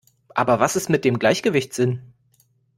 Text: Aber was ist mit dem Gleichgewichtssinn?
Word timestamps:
Aber 0.33 0.59
was 0.59 0.75
ist 0.75 0.89
mit 0.89 1.05
dem 1.05 1.19
Gleichgewichtssinn? 1.19 2.01